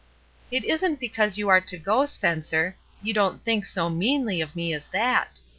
[0.49, 4.73] "It isn't because you are to go, Spencer; you don't think so meanly of me
[4.73, 5.41] as that